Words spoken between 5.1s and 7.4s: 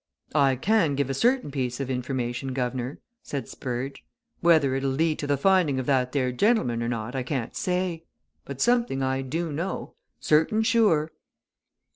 to the finding of that there gentleman or not I